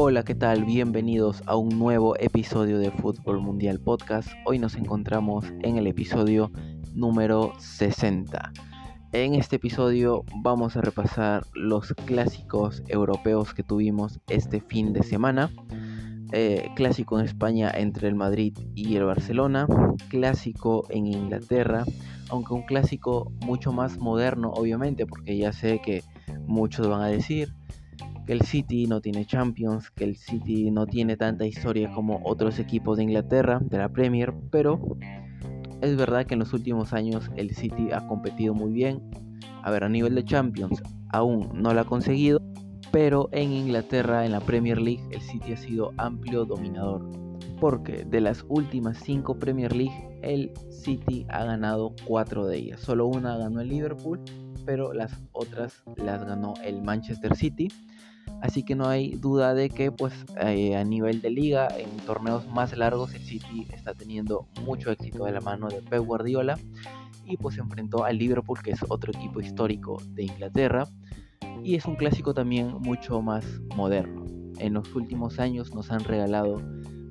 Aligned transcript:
Hola, 0.00 0.22
¿qué 0.22 0.36
tal? 0.36 0.64
Bienvenidos 0.64 1.42
a 1.46 1.56
un 1.56 1.76
nuevo 1.76 2.16
episodio 2.20 2.78
de 2.78 2.92
Fútbol 2.92 3.40
Mundial 3.40 3.80
Podcast. 3.80 4.28
Hoy 4.44 4.60
nos 4.60 4.76
encontramos 4.76 5.44
en 5.62 5.76
el 5.76 5.88
episodio 5.88 6.52
número 6.94 7.52
60. 7.58 8.52
En 9.10 9.34
este 9.34 9.56
episodio 9.56 10.24
vamos 10.36 10.76
a 10.76 10.82
repasar 10.82 11.44
los 11.52 11.94
clásicos 12.06 12.84
europeos 12.86 13.54
que 13.54 13.64
tuvimos 13.64 14.20
este 14.28 14.60
fin 14.60 14.92
de 14.92 15.02
semana. 15.02 15.50
Eh, 16.30 16.70
clásico 16.76 17.18
en 17.18 17.24
España 17.24 17.68
entre 17.74 18.06
el 18.06 18.14
Madrid 18.14 18.56
y 18.76 18.94
el 18.94 19.02
Barcelona, 19.02 19.66
clásico 20.10 20.86
en 20.90 21.08
Inglaterra, 21.08 21.84
aunque 22.30 22.54
un 22.54 22.62
clásico 22.62 23.32
mucho 23.44 23.72
más 23.72 23.98
moderno 23.98 24.50
obviamente, 24.50 25.06
porque 25.06 25.36
ya 25.36 25.52
sé 25.52 25.80
que 25.84 26.04
muchos 26.46 26.86
van 26.86 27.02
a 27.02 27.08
decir 27.08 27.57
que 28.28 28.34
el 28.34 28.42
City 28.42 28.86
no 28.86 29.00
tiene 29.00 29.24
Champions, 29.24 29.90
que 29.90 30.04
el 30.04 30.14
City 30.14 30.70
no 30.70 30.86
tiene 30.86 31.16
tanta 31.16 31.46
historia 31.46 31.90
como 31.90 32.20
otros 32.24 32.58
equipos 32.58 32.98
de 32.98 33.04
Inglaterra, 33.04 33.58
de 33.62 33.78
la 33.78 33.88
Premier, 33.88 34.34
pero 34.50 34.98
es 35.80 35.96
verdad 35.96 36.26
que 36.26 36.34
en 36.34 36.40
los 36.40 36.52
últimos 36.52 36.92
años 36.92 37.30
el 37.36 37.54
City 37.54 37.88
ha 37.90 38.06
competido 38.06 38.52
muy 38.52 38.70
bien. 38.70 39.00
A 39.62 39.70
ver, 39.70 39.82
a 39.82 39.88
nivel 39.88 40.14
de 40.14 40.26
Champions 40.26 40.82
aún 41.08 41.48
no 41.54 41.72
lo 41.72 41.80
ha 41.80 41.84
conseguido, 41.84 42.42
pero 42.92 43.30
en 43.32 43.50
Inglaterra, 43.50 44.26
en 44.26 44.32
la 44.32 44.40
Premier 44.40 44.78
League, 44.78 45.02
el 45.10 45.22
City 45.22 45.54
ha 45.54 45.56
sido 45.56 45.94
amplio 45.96 46.44
dominador. 46.44 47.08
Porque 47.58 48.04
de 48.04 48.20
las 48.20 48.44
últimas 48.50 48.98
5 48.98 49.38
Premier 49.38 49.74
League, 49.74 50.20
el 50.20 50.52
City 50.68 51.24
ha 51.30 51.44
ganado 51.44 51.94
4 52.04 52.46
de 52.46 52.58
ellas. 52.58 52.80
Solo 52.80 53.06
una 53.06 53.38
ganó 53.38 53.62
el 53.62 53.70
Liverpool, 53.70 54.20
pero 54.66 54.92
las 54.92 55.18
otras 55.32 55.82
las 55.96 56.26
ganó 56.26 56.52
el 56.62 56.82
Manchester 56.82 57.34
City. 57.34 57.68
Así 58.42 58.62
que 58.62 58.74
no 58.74 58.88
hay 58.88 59.12
duda 59.16 59.54
de 59.54 59.68
que 59.70 59.90
pues 59.90 60.12
eh, 60.40 60.76
a 60.76 60.84
nivel 60.84 61.20
de 61.20 61.30
liga, 61.30 61.68
en 61.76 61.90
torneos 62.06 62.46
más 62.48 62.76
largos, 62.76 63.14
el 63.14 63.22
City 63.22 63.66
está 63.72 63.94
teniendo 63.94 64.46
mucho 64.64 64.90
éxito 64.90 65.24
de 65.24 65.32
la 65.32 65.40
mano 65.40 65.68
de 65.68 65.82
Pep 65.82 66.04
Guardiola. 66.04 66.58
Y 67.24 67.36
pues 67.36 67.56
se 67.56 67.60
enfrentó 67.60 68.04
al 68.04 68.16
Liverpool, 68.16 68.62
que 68.62 68.70
es 68.70 68.80
otro 68.88 69.12
equipo 69.12 69.40
histórico 69.40 70.00
de 70.14 70.24
Inglaterra 70.24 70.88
y 71.62 71.74
es 71.74 71.86
un 71.86 71.96
clásico 71.96 72.34
también 72.34 72.72
mucho 72.80 73.20
más 73.20 73.44
moderno. 73.76 74.24
En 74.58 74.74
los 74.74 74.94
últimos 74.94 75.38
años 75.38 75.74
nos 75.74 75.90
han 75.90 76.04
regalado 76.04 76.62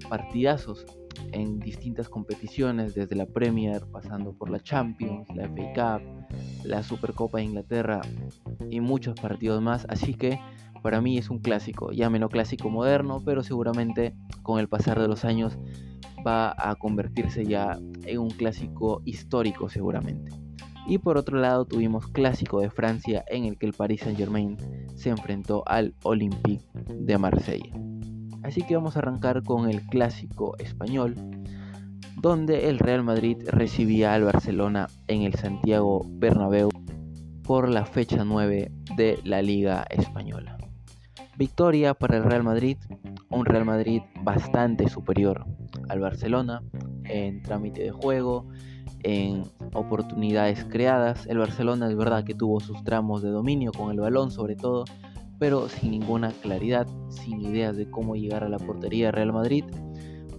partidazos 0.10 0.86
en 1.32 1.60
distintas 1.60 2.10
competiciones, 2.10 2.94
desde 2.94 3.16
la 3.16 3.26
Premier, 3.26 3.86
pasando 3.92 4.34
por 4.34 4.50
la 4.50 4.60
Champions, 4.60 5.28
la 5.36 5.48
FA 5.50 6.00
Cup, 6.00 6.28
la 6.64 6.84
Supercopa 6.84 7.40
de 7.40 7.45
Inglaterra 7.45 8.02
y 8.70 8.80
muchos 8.80 9.20
partidos 9.20 9.62
más, 9.62 9.86
así 9.90 10.14
que 10.14 10.40
para 10.81 11.02
mí 11.02 11.17
es 11.17 11.30
un 11.30 11.39
clásico, 11.39 11.92
llámelo 11.92 12.30
clásico 12.30 12.70
moderno, 12.70 13.22
pero 13.23 13.44
seguramente 13.44 14.16
con 14.44 14.59
el 14.59 14.67
pasar 14.67 15.00
de 15.00 15.08
los 15.08 15.25
años 15.25 15.58
va 16.25 16.53
a 16.58 16.75
convertirse 16.75 17.45
ya 17.45 17.80
en 18.06 18.20
un 18.20 18.30
clásico 18.30 19.02
histórico 19.05 19.70
seguramente. 19.70 20.31
Y 20.88 21.00
por 21.00 21.17
otro 21.17 21.38
lado 21.38 21.66
tuvimos 21.66 22.08
clásico 22.08 22.61
de 22.61 22.70
Francia 22.70 23.23
en 23.28 23.44
el 23.44 23.58
que 23.58 23.66
el 23.66 23.73
Paris 23.73 24.02
Saint 24.02 24.17
Germain 24.17 24.58
se 24.95 25.09
enfrentó 25.09 25.64
al 25.67 25.94
Olympique 26.03 26.66
de 26.88 27.17
Marsella. 27.17 27.73
Así 28.44 28.61
que 28.61 28.75
vamos 28.75 28.95
a 28.95 29.00
arrancar 29.00 29.44
con 29.44 29.70
el 29.70 29.81
clásico 29.88 30.55
español, 30.59 31.16
donde 32.22 32.70
el 32.70 32.80
Real 32.80 33.03
Madrid 33.03 33.38
recibía 33.48 34.14
al 34.14 34.23
Barcelona 34.23 34.88
en 35.08 35.23
el 35.23 35.36
Santiago 35.36 36.05
Bernabéu 36.08 36.70
por 37.44 37.70
la 37.70 37.86
fecha 37.86 38.23
9 38.23 38.72
de 38.95 39.20
la 39.23 39.42
Liga 39.42 39.86
Española. 39.89 40.57
Victoria 41.38 41.94
para 41.94 42.18
el 42.18 42.24
Real 42.24 42.42
Madrid, 42.42 42.78
un 43.30 43.46
Real 43.46 43.64
Madrid 43.64 44.02
bastante 44.24 44.90
superior 44.90 45.45
al 45.88 46.00
Barcelona 46.00 46.64
en 47.04 47.44
trámite 47.44 47.84
de 47.84 47.92
juego, 47.92 48.48
en 49.04 49.44
oportunidades 49.76 50.66
creadas. 50.66 51.28
El 51.28 51.38
Barcelona 51.38 51.89
es 51.89 51.95
verdad 51.95 52.23
que 52.23 52.34
tuvo 52.34 52.60
sus 52.60 52.84
tramos 52.84 53.22
de 53.22 53.30
dominio 53.30 53.72
con 53.72 53.92
el 53.92 54.00
balón 54.00 54.32
sobre 54.32 54.56
todo, 54.56 54.86
pero 55.38 55.70
sin 55.70 55.92
ninguna 55.92 56.32
claridad, 56.32 56.88
sin 57.10 57.40
ideas 57.42 57.78
de 57.78 57.88
cómo 57.88 58.16
llegar 58.16 58.44
a 58.44 58.50
la 58.50 58.58
portería 58.58 59.08
de 59.08 59.11
Real 59.11 59.32
Madrid. 59.32 59.64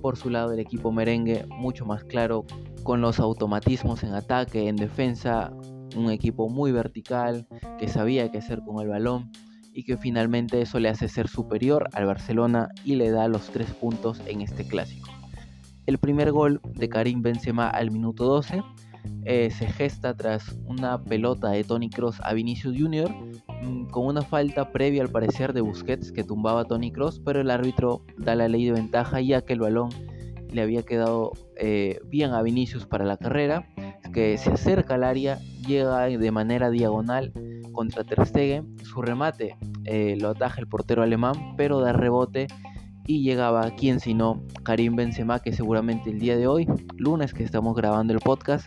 Por 0.02 0.16
su 0.16 0.30
lado 0.30 0.52
el 0.52 0.58
equipo 0.58 0.90
merengue 0.90 1.46
mucho 1.48 1.86
más 1.86 2.02
claro 2.02 2.44
con 2.82 3.00
los 3.00 3.20
automatismos 3.20 4.02
en 4.02 4.14
ataque, 4.14 4.66
en 4.66 4.74
defensa, 4.74 5.52
un 5.96 6.10
equipo 6.10 6.48
muy 6.48 6.72
vertical 6.72 7.46
que 7.78 7.86
sabía 7.86 8.32
qué 8.32 8.38
hacer 8.38 8.62
con 8.64 8.80
el 8.80 8.88
balón 8.88 9.30
y 9.78 9.84
que 9.84 9.96
finalmente 9.96 10.60
eso 10.60 10.80
le 10.80 10.88
hace 10.88 11.06
ser 11.06 11.28
superior 11.28 11.88
al 11.92 12.04
Barcelona 12.04 12.68
y 12.84 12.96
le 12.96 13.12
da 13.12 13.28
los 13.28 13.46
tres 13.50 13.70
puntos 13.70 14.20
en 14.26 14.40
este 14.40 14.66
clásico. 14.66 15.08
El 15.86 15.98
primer 15.98 16.32
gol 16.32 16.60
de 16.74 16.88
Karim 16.88 17.22
Benzema 17.22 17.70
al 17.70 17.92
minuto 17.92 18.24
12 18.24 18.60
eh, 19.24 19.50
se 19.52 19.68
gesta 19.68 20.16
tras 20.16 20.56
una 20.66 21.00
pelota 21.00 21.50
de 21.50 21.62
Tony 21.62 21.90
Cross 21.90 22.20
a 22.24 22.34
Vinicius 22.34 22.76
Jr. 22.76 23.08
Mm, 23.62 23.84
con 23.90 24.06
una 24.06 24.22
falta 24.22 24.72
previa 24.72 25.00
al 25.00 25.10
parecer 25.10 25.52
de 25.52 25.60
Busquets 25.60 26.10
que 26.10 26.24
tumbaba 26.24 26.62
a 26.62 26.64
Tony 26.64 26.90
Cross, 26.90 27.22
pero 27.24 27.40
el 27.40 27.48
árbitro 27.48 28.02
da 28.16 28.34
la 28.34 28.48
ley 28.48 28.66
de 28.66 28.72
ventaja 28.72 29.20
ya 29.20 29.42
que 29.42 29.52
el 29.52 29.60
balón 29.60 29.90
le 30.50 30.60
había 30.60 30.82
quedado 30.82 31.34
eh, 31.56 32.00
bien 32.04 32.32
a 32.32 32.42
Vinicius 32.42 32.84
para 32.84 33.04
la 33.04 33.16
carrera, 33.16 33.68
que 34.12 34.38
se 34.38 34.50
acerca 34.50 34.94
al 34.94 35.04
área, 35.04 35.38
llega 35.64 36.06
de 36.06 36.30
manera 36.32 36.68
diagonal 36.68 37.32
contra 37.78 38.02
Ter 38.02 38.26
Stegen, 38.26 38.76
su 38.82 39.02
remate 39.02 39.56
eh, 39.84 40.16
lo 40.20 40.30
ataja 40.30 40.60
el 40.60 40.66
portero 40.66 41.04
alemán, 41.04 41.54
pero 41.56 41.78
da 41.78 41.92
rebote 41.92 42.48
y 43.06 43.22
llegaba 43.22 43.70
quien 43.70 44.00
sino 44.00 44.42
Karim 44.64 44.96
Benzema 44.96 45.38
que 45.38 45.52
seguramente 45.52 46.10
el 46.10 46.18
día 46.18 46.36
de 46.36 46.48
hoy, 46.48 46.66
lunes 46.96 47.32
que 47.32 47.44
estamos 47.44 47.76
grabando 47.76 48.12
el 48.12 48.18
podcast, 48.18 48.66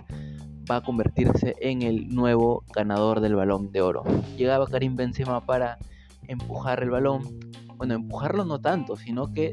va 0.72 0.77
a 0.77 0.81
convertirse 0.81 1.57
en 1.59 1.81
el 1.81 2.07
nuevo 2.07 2.63
ganador 2.73 3.19
del 3.19 3.35
balón 3.35 3.73
de 3.73 3.81
oro. 3.81 4.03
Llegaba 4.38 4.66
Karim 4.66 4.95
Benzema 4.95 5.45
para 5.45 5.78
empujar 6.29 6.81
el 6.81 6.91
balón, 6.91 7.38
bueno, 7.75 7.95
empujarlo 7.95 8.45
no 8.45 8.61
tanto, 8.61 8.95
sino 8.95 9.33
que 9.33 9.51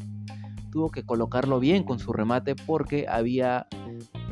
tuvo 0.71 0.93
que 0.93 1.05
colocarlo 1.05 1.59
bien 1.59 1.83
con 1.83 1.99
su 1.99 2.13
remate 2.13 2.55
porque 2.55 3.07
había, 3.09 3.67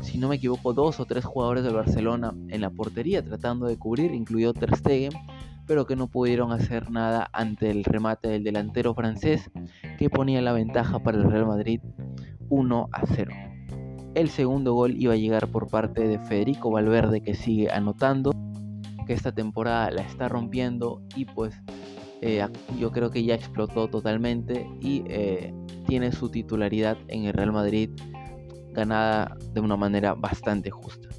si 0.07 0.17
no 0.17 0.29
me 0.29 0.37
equivoco, 0.37 0.73
dos 0.73 0.99
o 0.99 1.05
tres 1.05 1.25
jugadores 1.25 1.63
del 1.63 1.75
Barcelona 1.75 2.33
en 2.49 2.61
la 2.61 2.69
portería 2.69 3.23
tratando 3.23 3.67
de 3.67 3.77
cubrir, 3.77 4.13
incluido 4.13 4.53
Ter 4.53 4.75
Stegen 4.75 5.11
pero 5.67 5.85
que 5.85 5.97
no 5.97 6.07
pudieron 6.07 6.53
hacer 6.53 6.89
nada 6.89 7.29
ante 7.33 7.69
el 7.69 7.83
remate 7.83 8.29
del 8.29 8.43
delantero 8.43 8.95
francés 8.95 9.51
que 9.99 10.09
ponía 10.09 10.41
la 10.41 10.53
ventaja 10.53 10.99
para 10.99 11.17
el 11.17 11.29
Real 11.29 11.45
Madrid 11.45 11.81
1 12.49 12.89
a 12.91 13.05
0. 13.05 13.31
El 14.15 14.29
segundo 14.29 14.73
gol 14.73 14.95
iba 14.97 15.13
a 15.13 15.17
llegar 15.17 15.49
por 15.49 15.67
parte 15.67 16.07
de 16.07 16.19
Federico 16.19 16.71
Valverde 16.71 17.21
que 17.21 17.35
sigue 17.35 17.69
anotando, 17.69 18.31
que 19.05 19.13
esta 19.13 19.33
temporada 19.33 19.91
la 19.91 20.01
está 20.01 20.29
rompiendo 20.29 21.01
y 21.15 21.25
pues 21.25 21.53
eh, 22.21 22.47
yo 22.79 22.91
creo 22.91 23.11
que 23.11 23.23
ya 23.23 23.35
explotó 23.35 23.89
totalmente 23.89 24.67
y 24.81 25.03
eh, 25.07 25.53
tiene 25.85 26.13
su 26.13 26.29
titularidad 26.29 26.97
en 27.09 27.25
el 27.25 27.33
Real 27.33 27.51
Madrid 27.51 27.91
ganada 28.77 29.35
de 29.53 29.59
una 29.59 29.75
manera 29.75 30.13
bastante 30.13 30.69
justa. 30.69 31.09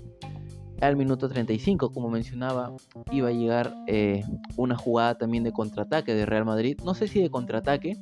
Al 0.80 0.96
minuto 0.96 1.28
35, 1.28 1.90
como 1.90 2.08
mencionaba, 2.08 2.72
iba 3.10 3.28
a 3.28 3.32
llegar 3.32 3.74
eh, 3.88 4.22
una 4.56 4.76
jugada 4.76 5.18
también 5.18 5.42
de 5.42 5.52
contraataque 5.52 6.14
de 6.14 6.24
Real 6.24 6.44
Madrid. 6.44 6.78
No 6.84 6.94
sé 6.94 7.08
si 7.08 7.20
de 7.20 7.30
contraataque, 7.30 7.96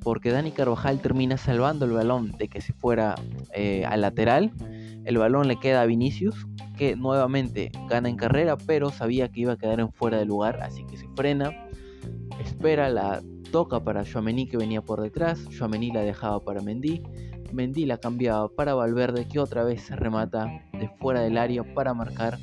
porque 0.00 0.30
Dani 0.30 0.52
Carvajal 0.52 1.00
termina 1.00 1.36
salvando 1.36 1.86
el 1.86 1.90
balón 1.90 2.30
de 2.38 2.48
que 2.48 2.60
se 2.60 2.72
fuera 2.72 3.16
eh, 3.52 3.84
al 3.84 4.02
lateral. 4.02 4.52
El 5.04 5.18
balón 5.18 5.48
le 5.48 5.58
queda 5.58 5.82
a 5.82 5.86
Vinicius, 5.86 6.46
que 6.76 6.94
nuevamente 6.94 7.72
gana 7.88 8.08
en 8.08 8.16
carrera, 8.16 8.56
pero 8.56 8.90
sabía 8.90 9.28
que 9.28 9.40
iba 9.40 9.54
a 9.54 9.56
quedar 9.56 9.80
en 9.80 9.92
fuera 9.92 10.18
de 10.18 10.24
lugar, 10.24 10.60
así 10.62 10.86
que 10.86 10.96
se 10.96 11.08
frena, 11.16 11.50
espera, 12.40 12.88
la 12.90 13.20
toca 13.50 13.82
para 13.82 14.04
Chouameni 14.04 14.46
que 14.46 14.56
venía 14.56 14.82
por 14.82 15.00
detrás, 15.00 15.48
Chouameni 15.48 15.90
la 15.90 16.02
dejaba 16.02 16.38
para 16.40 16.60
Mendy 16.60 17.02
Mendy 17.52 17.86
la 17.86 17.98
cambiaba 17.98 18.48
para 18.48 18.74
Valverde 18.74 19.26
que 19.26 19.38
otra 19.38 19.64
vez 19.64 19.82
se 19.82 19.96
remata 19.96 20.46
de 20.72 20.88
fuera 21.00 21.20
del 21.20 21.38
área 21.38 21.62
para 21.74 21.94
marcar 21.94 22.38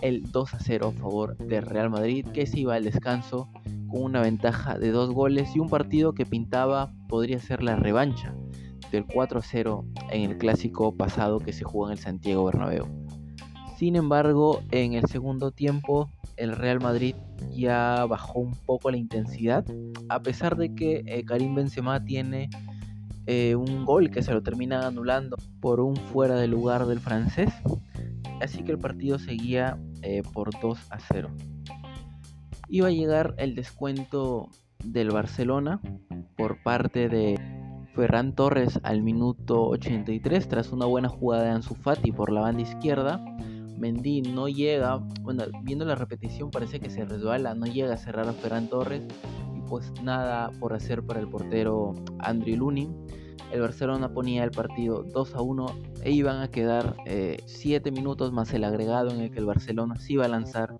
el 0.00 0.30
2 0.30 0.54
a 0.54 0.58
0 0.60 0.94
a 0.96 1.00
favor 1.00 1.36
del 1.36 1.66
Real 1.66 1.90
Madrid 1.90 2.26
que 2.32 2.46
se 2.46 2.60
iba 2.60 2.74
al 2.74 2.84
descanso 2.84 3.48
con 3.88 4.02
una 4.02 4.20
ventaja 4.20 4.78
de 4.78 4.90
dos 4.90 5.10
goles 5.10 5.54
y 5.54 5.60
un 5.60 5.68
partido 5.68 6.12
que 6.12 6.26
pintaba 6.26 6.92
podría 7.08 7.38
ser 7.40 7.62
la 7.62 7.76
revancha 7.76 8.34
del 8.92 9.04
4 9.06 9.40
a 9.40 9.42
0 9.42 9.84
en 10.10 10.30
el 10.30 10.38
clásico 10.38 10.94
pasado 10.96 11.40
que 11.40 11.52
se 11.52 11.64
jugó 11.64 11.86
en 11.86 11.92
el 11.92 11.98
Santiago 11.98 12.44
Bernabéu. 12.44 12.86
Sin 13.76 13.96
embargo, 13.96 14.62
en 14.70 14.94
el 14.94 15.06
segundo 15.06 15.52
tiempo 15.52 16.10
el 16.36 16.56
Real 16.56 16.80
Madrid 16.80 17.14
ya 17.50 18.04
bajó 18.06 18.40
un 18.40 18.54
poco 18.66 18.90
la 18.90 18.96
intensidad, 18.96 19.64
a 20.08 20.20
pesar 20.20 20.56
de 20.56 20.74
que 20.74 21.02
eh, 21.06 21.24
Karim 21.24 21.54
Benzema 21.54 22.04
tiene 22.04 22.48
eh, 23.30 23.54
un 23.54 23.84
gol 23.84 24.10
que 24.10 24.22
se 24.22 24.32
lo 24.32 24.42
termina 24.42 24.86
anulando 24.86 25.36
por 25.60 25.80
un 25.80 25.96
fuera 25.96 26.36
de 26.36 26.48
lugar 26.48 26.86
del 26.86 26.98
francés. 26.98 27.52
Así 28.40 28.64
que 28.64 28.72
el 28.72 28.78
partido 28.78 29.18
seguía 29.18 29.78
eh, 30.00 30.22
por 30.32 30.48
2 30.58 30.78
a 30.88 30.98
0. 30.98 31.28
Iba 32.70 32.88
a 32.88 32.90
llegar 32.90 33.34
el 33.36 33.54
descuento 33.54 34.48
del 34.82 35.10
Barcelona, 35.10 35.78
por 36.38 36.62
parte 36.62 37.10
de 37.10 37.38
Ferran 37.94 38.34
Torres 38.34 38.80
al 38.82 39.02
minuto 39.02 39.62
83 39.68 40.48
tras 40.48 40.72
una 40.72 40.86
buena 40.86 41.10
jugada 41.10 41.42
de 41.42 41.50
Ansu 41.50 41.74
Fati 41.74 42.12
por 42.12 42.32
la 42.32 42.40
banda 42.40 42.62
izquierda. 42.62 43.22
Mendy 43.78 44.22
no 44.22 44.48
llega, 44.48 44.96
bueno, 45.22 45.44
viendo 45.62 45.84
la 45.84 45.94
repetición 45.94 46.50
parece 46.50 46.80
que 46.80 46.90
se 46.90 47.04
resbala, 47.04 47.54
no 47.54 47.66
llega 47.66 47.94
a 47.94 47.96
cerrar 47.96 48.28
a 48.28 48.32
Ferran 48.32 48.68
Torres 48.68 49.02
y 49.56 49.60
pues 49.62 49.92
nada 50.02 50.50
por 50.58 50.74
hacer 50.74 51.02
para 51.02 51.20
el 51.20 51.28
portero 51.28 51.94
Andrew 52.18 52.56
Lunin. 52.56 52.94
El 53.52 53.62
Barcelona 53.62 54.12
ponía 54.12 54.44
el 54.44 54.50
partido 54.50 55.04
2 55.04 55.34
a 55.34 55.40
1 55.40 55.66
e 56.02 56.10
iban 56.10 56.42
a 56.42 56.48
quedar 56.48 56.96
7 57.06 57.88
eh, 57.88 57.92
minutos 57.92 58.32
más 58.32 58.52
el 58.52 58.64
agregado 58.64 59.10
en 59.10 59.20
el 59.20 59.30
que 59.30 59.38
el 59.38 59.46
Barcelona 59.46 59.96
se 59.96 60.14
iba 60.14 60.26
a 60.26 60.28
lanzar 60.28 60.76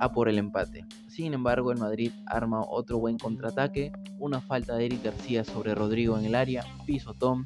a 0.00 0.12
por 0.12 0.28
el 0.28 0.38
empate. 0.38 0.84
Sin 1.08 1.34
embargo, 1.34 1.72
el 1.72 1.78
Madrid 1.78 2.12
arma 2.26 2.62
otro 2.62 2.98
buen 2.98 3.18
contraataque, 3.18 3.92
una 4.18 4.40
falta 4.40 4.76
de 4.76 4.86
Eric 4.86 5.04
García 5.04 5.44
sobre 5.44 5.74
Rodrigo 5.74 6.18
en 6.18 6.24
el 6.24 6.34
área, 6.34 6.64
pisotón, 6.86 7.44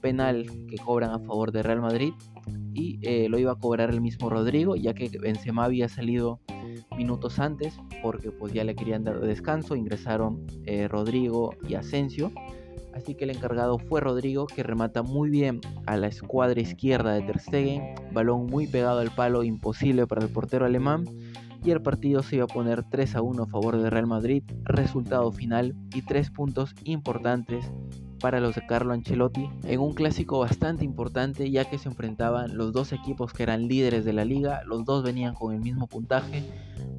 penal 0.00 0.46
que 0.68 0.76
cobran 0.76 1.10
a 1.10 1.18
favor 1.18 1.52
de 1.52 1.62
Real 1.62 1.80
Madrid 1.80 2.12
y 2.74 2.98
eh, 3.02 3.28
lo 3.28 3.38
iba 3.38 3.52
a 3.52 3.56
cobrar 3.56 3.90
el 3.90 4.00
mismo 4.00 4.30
Rodrigo 4.30 4.76
ya 4.76 4.94
que 4.94 5.08
Benzema 5.08 5.64
había 5.64 5.88
salido 5.88 6.40
minutos 6.96 7.38
antes 7.38 7.74
porque 8.02 8.30
pues 8.30 8.52
ya 8.52 8.64
le 8.64 8.74
querían 8.74 9.04
dar 9.04 9.20
descanso, 9.20 9.76
ingresaron 9.76 10.46
eh, 10.66 10.88
Rodrigo 10.88 11.54
y 11.68 11.74
Asensio. 11.74 12.32
Así 12.94 13.14
que 13.14 13.24
el 13.24 13.30
encargado 13.30 13.78
fue 13.78 14.02
Rodrigo, 14.02 14.46
que 14.46 14.62
remata 14.62 15.02
muy 15.02 15.30
bien 15.30 15.60
a 15.86 15.96
la 15.96 16.08
escuadra 16.08 16.60
izquierda 16.60 17.14
de 17.14 17.22
Ter 17.22 17.38
Stegen, 17.38 17.94
balón 18.12 18.46
muy 18.46 18.66
pegado 18.66 18.98
al 18.98 19.10
palo, 19.10 19.44
imposible 19.44 20.06
para 20.06 20.22
el 20.22 20.28
portero 20.28 20.66
alemán, 20.66 21.06
y 21.64 21.70
el 21.70 21.82
partido 21.82 22.22
se 22.22 22.36
iba 22.36 22.44
a 22.44 22.48
poner 22.48 22.82
3 22.82 23.16
a 23.16 23.22
1 23.22 23.42
a 23.42 23.46
favor 23.46 23.80
de 23.80 23.90
Real 23.90 24.06
Madrid, 24.06 24.42
resultado 24.64 25.30
final 25.32 25.74
y 25.94 26.02
tres 26.02 26.30
puntos 26.30 26.74
importantes 26.84 27.70
para 28.20 28.40
los 28.40 28.54
de 28.54 28.64
Carlo 28.66 28.92
Ancelotti 28.92 29.50
en 29.64 29.80
un 29.80 29.94
clásico 29.94 30.38
bastante 30.38 30.84
importante 30.84 31.50
ya 31.50 31.64
que 31.68 31.78
se 31.78 31.88
enfrentaban 31.88 32.56
los 32.56 32.72
dos 32.72 32.92
equipos 32.92 33.32
que 33.32 33.42
eran 33.42 33.66
líderes 33.66 34.04
de 34.04 34.12
la 34.12 34.24
liga, 34.24 34.62
los 34.64 34.84
dos 34.84 35.02
venían 35.02 35.34
con 35.34 35.54
el 35.54 35.60
mismo 35.60 35.88
puntaje, 35.88 36.44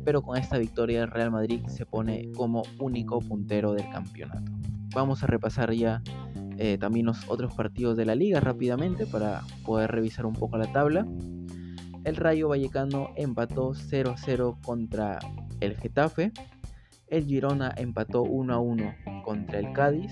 pero 0.03 0.21
con 0.21 0.37
esta 0.37 0.57
victoria 0.57 1.03
el 1.03 1.11
Real 1.11 1.31
Madrid 1.31 1.61
se 1.67 1.85
pone 1.85 2.31
como 2.33 2.63
único 2.77 3.19
puntero 3.19 3.73
del 3.73 3.89
campeonato. 3.89 4.51
Vamos 4.93 5.23
a 5.23 5.27
repasar 5.27 5.73
ya 5.73 6.03
eh, 6.57 6.77
también 6.77 7.05
los 7.05 7.27
otros 7.29 7.53
partidos 7.53 7.97
de 7.97 8.05
la 8.05 8.15
liga 8.15 8.39
rápidamente 8.39 9.05
para 9.05 9.41
poder 9.65 9.91
revisar 9.91 10.25
un 10.25 10.33
poco 10.33 10.57
la 10.57 10.71
tabla. 10.71 11.07
El 12.03 12.15
Rayo 12.17 12.49
Vallecano 12.49 13.09
empató 13.15 13.73
0 13.73 14.11
a 14.11 14.17
0 14.17 14.57
contra 14.63 15.19
el 15.61 15.75
Getafe. 15.77 16.31
El 17.07 17.25
Girona 17.25 17.73
empató 17.77 18.23
1 18.23 18.53
a 18.53 18.59
1 18.59 18.95
contra 19.23 19.59
el 19.59 19.71
Cádiz. 19.73 20.11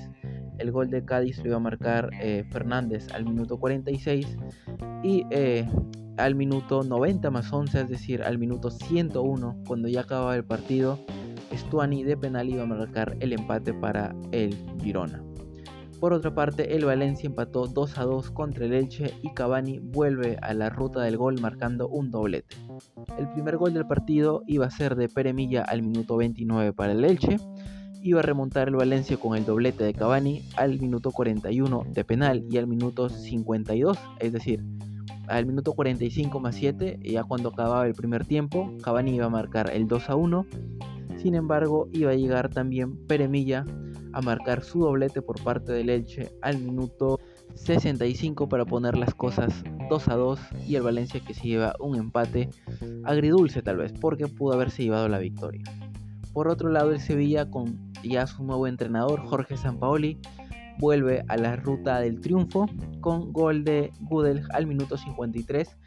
El 0.58 0.72
gol 0.72 0.90
de 0.90 1.04
Cádiz 1.04 1.40
lo 1.40 1.48
iba 1.48 1.58
a 1.58 1.60
marcar 1.60 2.10
eh, 2.22 2.46
Fernández 2.52 3.12
al 3.14 3.26
minuto 3.26 3.60
46 3.60 4.38
y 5.04 5.26
eh, 5.32 5.68
al 6.18 6.36
minuto 6.36 6.84
90 6.84 7.32
más 7.32 7.52
11, 7.52 7.82
es 7.82 7.90
decir, 7.90 8.22
al 8.22 8.38
minuto 8.38 8.70
101, 8.70 9.64
cuando 9.68 9.88
ya 9.88 10.02
acababa 10.02 10.36
el 10.36 10.44
partido, 10.44 11.00
Stuani 11.52 12.04
de 12.04 12.16
penal 12.16 12.50
iba 12.50 12.64
a 12.64 12.68
marcar 12.68 13.18
el 13.20 13.34
empate 13.34 13.74
para 13.74 14.16
el 14.32 14.56
Girona. 14.82 15.24
Por 16.01 16.13
otra 16.13 16.33
parte, 16.33 16.75
el 16.75 16.83
Valencia 16.83 17.27
empató 17.27 17.68
2 17.68 18.00
a 18.00 18.06
2 18.06 18.31
contra 18.31 18.65
el 18.65 18.74
Elche 18.74 19.13
y 19.21 19.36
Cavani 19.36 19.77
vuelve 19.77 20.36
a 20.42 20.56
la 20.56 20.71
ruta 20.71 21.03
del 21.03 21.15
gol 21.15 21.39
marcando 21.39 21.88
un 21.88 22.09
doblete. 22.09 22.56
El 23.19 23.30
primer 23.30 23.57
gol 23.57 23.75
del 23.75 23.86
partido 23.86 24.42
iba 24.48 24.65
a 24.65 24.71
ser 24.71 24.95
de 24.95 25.09
Pere 25.09 25.31
Milla 25.31 25.62
al 25.62 25.83
minuto 25.83 26.18
29 26.18 26.74
para 26.74 26.94
el 26.94 27.06
Elche. 27.06 27.38
Iba 28.01 28.21
a 28.21 28.24
remontar 28.24 28.69
el 28.69 28.77
Valencia 28.77 29.15
con 29.18 29.38
el 29.38 29.45
doblete 29.45 29.83
de 29.83 29.94
Cavani 29.94 30.42
al 30.56 30.80
minuto 30.80 31.12
41 31.12 31.86
de 31.94 32.04
penal 32.04 32.45
y 32.50 32.57
al 32.57 32.65
minuto 32.65 33.07
52, 33.07 33.95
es 34.18 34.33
decir, 34.33 34.65
al 35.27 35.45
minuto 35.45 35.74
45 35.74 36.39
más 36.39 36.56
7, 36.56 37.00
ya 37.04 37.24
cuando 37.25 37.50
acababa 37.50 37.86
el 37.86 37.94
primer 37.94 38.25
tiempo, 38.25 38.74
Cavani 38.81 39.18
iba 39.18 39.27
a 39.27 39.30
marcar 39.30 39.69
el 39.71 39.88
2 39.88 40.09
a 40.09 40.15
1 40.15 40.45
sin 41.21 41.35
embargo, 41.35 41.88
iba 41.91 42.12
a 42.12 42.15
llegar 42.15 42.50
también 42.50 42.97
Peremilla 43.06 43.63
a 44.13 44.21
marcar 44.21 44.63
su 44.63 44.79
doblete 44.79 45.21
por 45.21 45.41
parte 45.44 45.71
del 45.71 45.89
Elche 45.89 46.31
al 46.41 46.57
minuto 46.57 47.19
65 47.56 48.50
para 48.50 48.65
poner 48.65 48.97
las 48.97 49.13
cosas 49.13 49.63
2 49.89 50.07
a 50.07 50.15
2 50.15 50.39
y 50.68 50.75
el 50.75 50.81
Valencia 50.81 51.19
que 51.19 51.33
se 51.33 51.47
lleva 51.47 51.75
un 51.79 51.95
empate 51.95 52.50
agridulce 53.03 53.62
tal 53.62 53.77
vez 53.77 53.94
porque 53.94 54.27
pudo 54.27 54.53
haberse 54.53 54.83
llevado 54.83 55.07
la 55.07 55.19
victoria. 55.19 55.63
Por 56.33 56.47
otro 56.47 56.69
lado 56.69 56.91
el 56.91 57.00
Sevilla 57.00 57.50
con 57.50 57.91
ya 58.03 58.25
su 58.25 58.44
nuevo 58.44 58.68
entrenador 58.68 59.21
Jorge 59.25 59.57
Sampaoli 59.57 60.18
vuelve 60.79 61.23
a 61.27 61.38
la 61.38 61.56
ruta 61.56 62.00
del 62.00 62.19
triunfo 62.19 62.68
con 63.00 63.31
gol 63.31 63.63
de 63.63 63.91
Gudel 64.01 64.44
al 64.53 64.65
minuto 64.65 64.97
53 64.97 65.77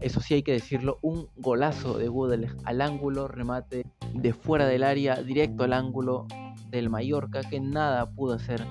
eso 0.00 0.20
sí 0.20 0.34
hay 0.34 0.42
que 0.42 0.52
decirlo, 0.52 0.98
un 1.02 1.28
golazo 1.36 1.98
de 1.98 2.08
Woodley 2.08 2.48
al 2.64 2.80
ángulo, 2.80 3.28
remate 3.28 3.86
de 4.14 4.32
fuera 4.32 4.66
del 4.66 4.82
área, 4.82 5.22
directo 5.22 5.64
al 5.64 5.72
ángulo 5.72 6.26
del 6.70 6.88
Mallorca, 6.88 7.42
que 7.42 7.60
nada 7.60 8.10
pudo 8.10 8.34
hacer 8.34 8.64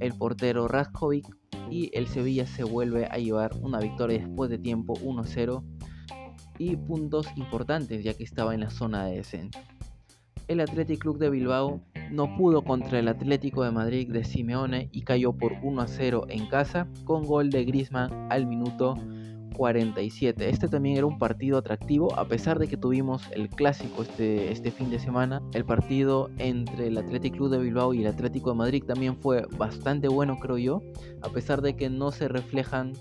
el 0.00 0.12
portero 0.14 0.68
Raskovic 0.68 1.26
y 1.70 1.90
el 1.94 2.06
Sevilla 2.06 2.46
se 2.46 2.64
vuelve 2.64 3.06
a 3.06 3.16
llevar 3.16 3.52
una 3.60 3.78
victoria 3.78 4.18
después 4.18 4.50
de 4.50 4.58
tiempo 4.58 4.94
1-0 4.94 5.62
y 6.58 6.76
puntos 6.76 7.26
importantes 7.36 8.02
ya 8.02 8.14
que 8.14 8.24
estaba 8.24 8.54
en 8.54 8.60
la 8.60 8.70
zona 8.70 9.06
de 9.06 9.16
descenso. 9.16 9.58
El 10.48 10.60
Athletic 10.60 11.00
Club 11.00 11.18
de 11.18 11.28
Bilbao 11.28 11.80
no 12.12 12.36
pudo 12.36 12.62
contra 12.62 13.00
el 13.00 13.08
Atlético 13.08 13.64
de 13.64 13.72
Madrid 13.72 14.10
de 14.12 14.24
Simeone 14.24 14.88
y 14.92 15.02
cayó 15.02 15.32
por 15.32 15.54
1-0 15.60 16.26
en 16.28 16.46
casa 16.46 16.86
con 17.04 17.24
gol 17.24 17.50
de 17.50 17.64
Griezmann 17.64 18.28
al 18.30 18.46
minuto 18.46 18.94
47. 19.56 20.48
Este 20.48 20.68
también 20.68 20.96
era 20.98 21.06
un 21.06 21.18
partido 21.18 21.58
atractivo, 21.58 22.16
a 22.18 22.28
pesar 22.28 22.58
de 22.58 22.68
que 22.68 22.76
tuvimos 22.76 23.22
el 23.32 23.48
clásico 23.48 24.02
este, 24.02 24.52
este 24.52 24.70
fin 24.70 24.90
de 24.90 24.98
semana. 24.98 25.42
El 25.54 25.64
partido 25.64 26.30
entre 26.38 26.88
el 26.88 26.98
Athletic 26.98 27.34
Club 27.34 27.50
de 27.50 27.58
Bilbao 27.58 27.94
y 27.94 28.02
el 28.02 28.06
Atlético 28.06 28.50
de 28.50 28.56
Madrid 28.56 28.84
también 28.86 29.16
fue 29.16 29.46
bastante 29.56 30.08
bueno, 30.08 30.38
creo 30.38 30.58
yo, 30.58 30.82
a 31.22 31.28
pesar 31.30 31.62
de 31.62 31.74
que 31.74 31.88
no 31.88 32.12
se 32.12 32.28
reflejan 32.28 32.92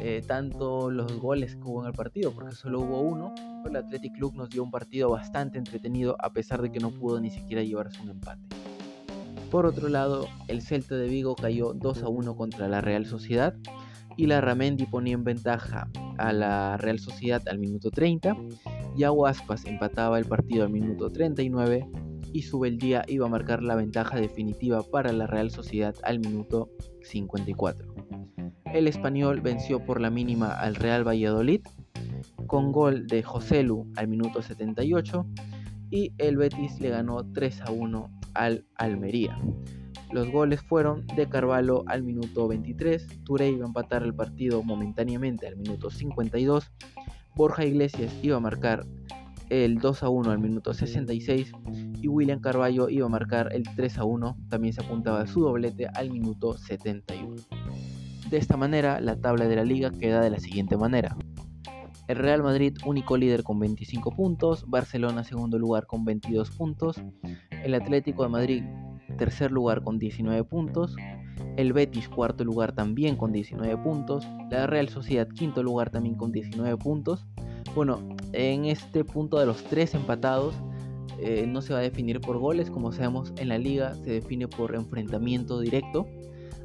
eh, 0.00 0.22
tanto 0.26 0.90
los 0.90 1.18
goles 1.18 1.56
que 1.56 1.62
hubo 1.62 1.82
en 1.82 1.88
el 1.88 1.94
partido, 1.94 2.32
porque 2.32 2.54
solo 2.54 2.80
hubo 2.80 3.00
uno. 3.00 3.34
El 3.66 3.76
Athletic 3.76 4.14
Club 4.14 4.34
nos 4.34 4.48
dio 4.48 4.62
un 4.62 4.70
partido 4.70 5.10
bastante 5.10 5.58
entretenido, 5.58 6.16
a 6.20 6.32
pesar 6.32 6.62
de 6.62 6.70
que 6.70 6.78
no 6.78 6.90
pudo 6.90 7.20
ni 7.20 7.30
siquiera 7.30 7.62
llevarse 7.62 8.00
un 8.00 8.10
empate. 8.10 8.40
Por 9.50 9.66
otro 9.66 9.88
lado, 9.88 10.28
el 10.46 10.62
Celta 10.62 10.94
de 10.94 11.08
Vigo 11.08 11.34
cayó 11.34 11.72
2 11.72 12.02
a 12.02 12.08
1 12.08 12.36
contra 12.36 12.68
la 12.68 12.80
Real 12.80 13.06
Sociedad 13.06 13.54
y 14.18 14.26
la 14.26 14.40
Ramendi 14.40 14.84
ponía 14.84 15.14
en 15.14 15.22
ventaja 15.22 15.88
a 16.18 16.32
la 16.32 16.76
Real 16.76 16.98
Sociedad 16.98 17.40
al 17.48 17.60
minuto 17.60 17.90
30, 17.90 18.36
y 18.96 19.04
Aspas 19.04 19.64
empataba 19.64 20.18
el 20.18 20.24
partido 20.24 20.64
al 20.64 20.70
minuto 20.70 21.08
39 21.08 21.86
y 22.32 22.42
Subeldía 22.42 23.04
iba 23.06 23.26
a 23.26 23.30
marcar 23.30 23.62
la 23.62 23.76
ventaja 23.76 24.16
definitiva 24.16 24.82
para 24.82 25.12
la 25.12 25.28
Real 25.28 25.52
Sociedad 25.52 25.94
al 26.02 26.18
minuto 26.18 26.68
54. 27.02 27.94
El 28.74 28.88
español 28.88 29.40
venció 29.40 29.84
por 29.84 30.00
la 30.00 30.10
mínima 30.10 30.48
al 30.48 30.74
Real 30.74 31.06
Valladolid 31.06 31.60
con 32.48 32.72
gol 32.72 33.06
de 33.06 33.22
Joselu 33.22 33.86
al 33.94 34.08
minuto 34.08 34.42
78 34.42 35.26
y 35.90 36.12
el 36.18 36.36
Betis 36.36 36.80
le 36.80 36.90
ganó 36.90 37.24
3 37.32 37.60
a 37.62 37.70
1 37.70 38.17
al 38.34 38.64
Almería. 38.76 39.38
Los 40.12 40.30
goles 40.30 40.62
fueron 40.62 41.06
de 41.08 41.28
Carvalho 41.28 41.84
al 41.86 42.02
minuto 42.02 42.48
23, 42.48 43.24
Touré 43.24 43.50
iba 43.50 43.64
a 43.64 43.68
empatar 43.68 44.02
el 44.02 44.14
partido 44.14 44.62
momentáneamente 44.62 45.46
al 45.46 45.56
minuto 45.56 45.90
52, 45.90 46.72
Borja 47.34 47.64
Iglesias 47.64 48.12
iba 48.22 48.36
a 48.36 48.40
marcar 48.40 48.86
el 49.50 49.78
2 49.78 50.02
a 50.02 50.08
1 50.08 50.30
al 50.30 50.38
minuto 50.38 50.74
66 50.74 51.52
y 52.00 52.08
William 52.08 52.40
Carvalho 52.40 52.88
iba 52.88 53.06
a 53.06 53.10
marcar 53.10 53.50
el 53.52 53.62
3 53.76 53.98
a 53.98 54.04
1, 54.04 54.36
también 54.48 54.72
se 54.72 54.82
apuntaba 54.82 55.26
su 55.26 55.40
doblete 55.40 55.86
al 55.94 56.10
minuto 56.10 56.56
71. 56.56 57.36
De 58.30 58.36
esta 58.36 58.56
manera, 58.56 59.00
la 59.00 59.16
tabla 59.16 59.46
de 59.46 59.56
la 59.56 59.64
liga 59.64 59.90
queda 59.90 60.20
de 60.20 60.30
la 60.30 60.38
siguiente 60.38 60.76
manera. 60.76 61.16
El 62.08 62.16
Real 62.16 62.42
Madrid 62.42 62.76
único 62.86 63.16
líder 63.16 63.42
con 63.42 63.58
25 63.58 64.12
puntos, 64.12 64.64
Barcelona 64.66 65.24
segundo 65.24 65.58
lugar 65.58 65.86
con 65.86 66.04
22 66.04 66.50
puntos, 66.50 67.02
el 67.64 67.74
Atlético 67.74 68.22
de 68.22 68.28
Madrid 68.28 68.64
tercer 69.16 69.50
lugar 69.50 69.82
con 69.82 69.98
19 69.98 70.44
puntos, 70.44 70.96
el 71.56 71.72
Betis 71.72 72.08
cuarto 72.08 72.44
lugar 72.44 72.72
también 72.72 73.16
con 73.16 73.32
19 73.32 73.76
puntos, 73.78 74.26
la 74.50 74.66
Real 74.66 74.88
Sociedad 74.88 75.28
quinto 75.28 75.62
lugar 75.62 75.90
también 75.90 76.14
con 76.14 76.32
19 76.32 76.76
puntos. 76.76 77.26
Bueno, 77.74 78.00
en 78.32 78.64
este 78.64 79.04
punto 79.04 79.38
de 79.38 79.46
los 79.46 79.62
tres 79.64 79.94
empatados 79.94 80.54
eh, 81.18 81.46
no 81.46 81.62
se 81.62 81.72
va 81.72 81.80
a 81.80 81.82
definir 81.82 82.20
por 82.20 82.38
goles, 82.38 82.70
como 82.70 82.92
sabemos 82.92 83.32
en 83.36 83.48
la 83.48 83.58
liga 83.58 83.94
se 83.94 84.10
define 84.10 84.46
por 84.48 84.74
enfrentamiento 84.74 85.60
directo. 85.60 86.06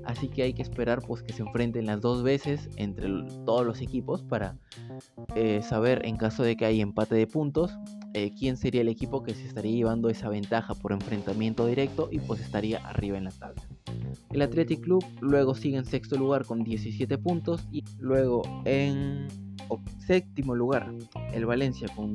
Así 0.05 0.27
que 0.27 0.43
hay 0.43 0.53
que 0.53 0.62
esperar 0.62 1.01
pues 1.05 1.24
que 1.24 1.33
se 1.33 1.41
enfrenten 1.41 1.86
las 1.86 2.01
dos 2.01 2.24
veces 2.24 2.69
entre 2.77 3.10
todos 3.45 3.65
los 3.65 3.81
equipos 3.81 4.24
para 4.24 4.57
eh, 5.36 5.62
saber 5.62 6.05
en 6.05 6.17
caso 6.17 6.43
de 6.43 6.55
que 6.55 6.65
haya 6.65 6.83
empate 6.83 7.15
de 7.15 7.27
puntos 7.27 7.72
eh, 8.13 8.31
quién 8.38 8.57
sería 8.57 8.81
el 8.81 8.89
equipo 8.89 9.24
que 9.24 9.33
se 9.33 9.45
estaría 9.48 9.72
llevando 9.72 10.10
esa 10.10 10.29
ventaja 10.29 10.75
por 10.75 10.91
enfrentamiento 10.91 11.65
directo 11.65 12.10
y 12.12 12.19
pues 12.19 12.41
estaría 12.41 12.77
arriba 12.88 13.17
en 13.17 13.24
la 13.24 13.31
tabla. 13.31 13.63
El 14.31 14.41
Athletic 14.41 14.81
Club 14.81 15.03
luego 15.22 15.55
sigue 15.55 15.77
en 15.77 15.86
sexto 15.86 16.15
lugar 16.17 16.45
con 16.45 16.63
17 16.63 17.17
puntos 17.17 17.65
y 17.72 17.83
luego 18.00 18.43
en 18.65 19.27
séptimo 20.05 20.53
lugar 20.53 20.93
el 21.33 21.45
Valencia 21.45 21.88
con 21.95 22.13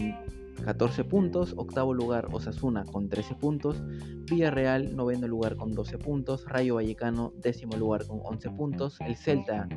14 0.65 1.05
puntos, 1.05 1.55
octavo 1.57 1.95
lugar 1.95 2.29
Osasuna 2.33 2.85
con 2.85 3.09
13 3.09 3.35
puntos, 3.35 3.83
Villarreal 4.31 4.95
noveno 4.95 5.27
lugar 5.27 5.57
con 5.57 5.73
12 5.73 5.99
puntos, 5.99 6.45
Rayo 6.47 6.77
Vallecano 6.77 7.33
décimo 7.37 7.77
lugar 7.77 8.07
con 8.07 8.21
11 8.23 8.51
puntos, 8.51 8.99
el 9.01 9.17
Celta 9.17 9.69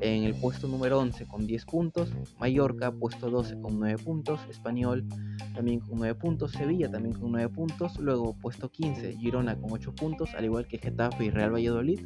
en 0.00 0.24
el 0.24 0.34
puesto 0.34 0.68
número 0.68 0.98
11 0.98 1.26
con 1.26 1.46
10 1.46 1.64
puntos, 1.64 2.12
Mallorca 2.38 2.92
puesto 2.92 3.30
12 3.30 3.60
con 3.60 3.78
9 3.78 3.98
puntos, 4.04 4.40
Español 4.50 5.06
también 5.54 5.80
con 5.80 5.98
9 5.98 6.14
puntos, 6.16 6.52
Sevilla 6.52 6.90
también 6.90 7.18
con 7.18 7.32
9 7.32 7.48
puntos, 7.48 7.98
luego 7.98 8.34
puesto 8.34 8.70
15 8.70 9.16
Girona 9.16 9.56
con 9.56 9.72
8 9.72 9.94
puntos, 9.94 10.34
al 10.34 10.44
igual 10.44 10.66
que 10.66 10.78
Getafe 10.78 11.26
y 11.26 11.30
Real 11.30 11.54
Valladolid, 11.54 12.00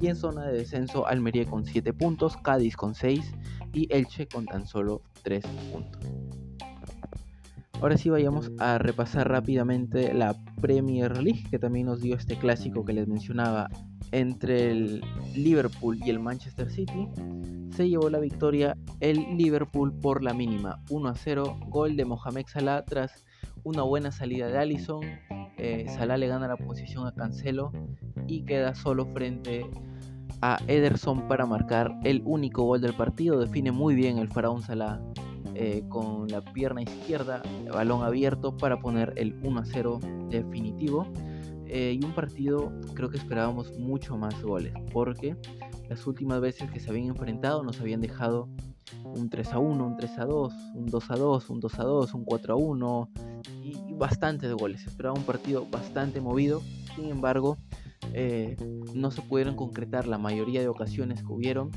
y 0.00 0.06
en 0.06 0.16
zona 0.16 0.46
de 0.46 0.58
descenso 0.58 1.06
Almería 1.06 1.44
con 1.44 1.64
7 1.64 1.92
puntos, 1.92 2.36
Cádiz 2.38 2.76
con 2.76 2.94
6 2.94 3.32
y 3.72 3.92
Elche 3.92 4.26
con 4.26 4.46
tan 4.46 4.66
solo 4.66 5.02
3 5.22 5.44
puntos. 5.72 6.33
Ahora 7.84 7.98
sí 7.98 8.08
vayamos 8.08 8.50
a 8.60 8.78
repasar 8.78 9.28
rápidamente 9.28 10.14
la 10.14 10.34
Premier 10.62 11.22
League 11.22 11.44
que 11.50 11.58
también 11.58 11.84
nos 11.84 12.00
dio 12.00 12.16
este 12.16 12.38
clásico 12.38 12.82
que 12.82 12.94
les 12.94 13.06
mencionaba 13.06 13.68
entre 14.10 14.70
el 14.70 15.02
Liverpool 15.34 16.00
y 16.02 16.08
el 16.08 16.18
Manchester 16.18 16.70
City. 16.70 17.10
Se 17.76 17.86
llevó 17.86 18.08
la 18.08 18.20
victoria 18.20 18.74
el 19.00 19.36
Liverpool 19.36 19.92
por 20.00 20.24
la 20.24 20.32
mínima 20.32 20.80
1 20.88 21.10
a 21.10 21.14
0, 21.14 21.58
gol 21.68 21.94
de 21.94 22.06
Mohamed 22.06 22.46
Salah 22.46 22.86
tras 22.86 23.26
una 23.64 23.82
buena 23.82 24.10
salida 24.10 24.46
de 24.46 24.56
Allison. 24.56 25.04
Eh, 25.58 25.84
Salah 25.90 26.16
le 26.16 26.28
gana 26.28 26.48
la 26.48 26.56
posición 26.56 27.06
a 27.06 27.12
Cancelo 27.12 27.70
y 28.26 28.46
queda 28.46 28.74
solo 28.74 29.04
frente 29.12 29.66
a 30.40 30.56
Ederson 30.68 31.28
para 31.28 31.44
marcar 31.44 31.94
el 32.02 32.22
único 32.24 32.62
gol 32.62 32.80
del 32.80 32.94
partido. 32.94 33.38
Define 33.38 33.72
muy 33.72 33.94
bien 33.94 34.16
el 34.16 34.28
faraón 34.28 34.62
Salah 34.62 35.02
eh, 35.54 35.84
con 35.88 36.28
la 36.28 36.40
pierna 36.40 36.82
izquierda, 36.82 37.42
balón 37.72 38.02
abierto 38.02 38.56
para 38.56 38.78
poner 38.78 39.12
el 39.16 39.38
1 39.42 39.60
a 39.60 39.64
0 39.64 40.00
definitivo. 40.30 41.06
Eh, 41.66 41.98
y 42.00 42.04
un 42.04 42.12
partido 42.12 42.72
creo 42.94 43.08
que 43.08 43.16
esperábamos 43.16 43.76
mucho 43.78 44.16
más 44.16 44.40
goles, 44.42 44.72
porque 44.92 45.36
las 45.88 46.06
últimas 46.06 46.40
veces 46.40 46.70
que 46.70 46.78
se 46.78 46.90
habían 46.90 47.08
enfrentado 47.08 47.62
nos 47.62 47.80
habían 47.80 48.00
dejado 48.00 48.48
un 49.04 49.28
3 49.30 49.52
a 49.52 49.58
1, 49.58 49.86
un 49.86 49.96
3 49.96 50.18
a 50.18 50.24
2, 50.24 50.52
un 50.74 50.86
2 50.86 51.10
a 51.10 51.16
2, 51.16 51.50
un 51.50 51.60
2 51.60 51.78
a 51.78 51.84
2, 51.84 52.14
un 52.14 52.24
4 52.24 52.54
a 52.54 52.56
1 52.56 53.10
y, 53.62 53.68
y 53.88 53.94
bastantes 53.94 54.52
goles. 54.52 54.86
Esperaba 54.86 55.16
un 55.16 55.24
partido 55.24 55.66
bastante 55.70 56.20
movido, 56.20 56.62
sin 56.94 57.10
embargo, 57.10 57.58
eh, 58.12 58.56
no 58.94 59.10
se 59.10 59.22
pudieron 59.22 59.56
concretar 59.56 60.06
la 60.06 60.18
mayoría 60.18 60.60
de 60.60 60.68
ocasiones 60.68 61.20
que 61.22 61.32
hubieron. 61.32 61.70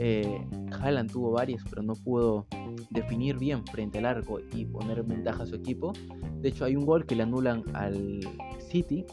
Eh, 0.00 0.46
Haaland 0.80 1.10
tuvo 1.10 1.32
varias, 1.32 1.64
pero 1.68 1.82
no 1.82 1.94
pudo 1.94 2.46
definir 2.90 3.36
bien 3.36 3.66
frente 3.66 3.98
al 3.98 4.06
arco 4.06 4.38
y 4.54 4.64
poner 4.64 5.02
ventaja 5.02 5.42
a 5.42 5.46
su 5.46 5.56
equipo. 5.56 5.92
De 6.40 6.50
hecho, 6.50 6.64
hay 6.64 6.76
un 6.76 6.86
gol 6.86 7.04
que 7.04 7.16
le 7.16 7.24
anulan 7.24 7.64
al 7.74 8.20
City 8.70 9.04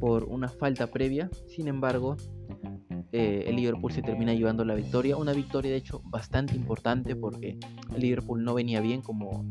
por 0.00 0.24
una 0.24 0.48
falta 0.48 0.86
previa. 0.86 1.28
Sin 1.48 1.66
embargo, 1.66 2.16
eh, 3.10 3.44
el 3.48 3.56
Liverpool 3.56 3.92
se 3.92 4.02
termina 4.02 4.32
llevando 4.32 4.64
la 4.64 4.76
victoria. 4.76 5.16
Una 5.16 5.32
victoria, 5.32 5.72
de 5.72 5.78
hecho, 5.78 6.02
bastante 6.04 6.54
importante 6.54 7.16
porque 7.16 7.58
el 7.94 8.00
Liverpool 8.00 8.44
no 8.44 8.54
venía 8.54 8.80
bien, 8.80 9.02
como 9.02 9.44